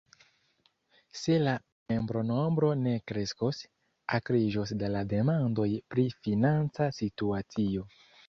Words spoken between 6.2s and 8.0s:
financa situacio.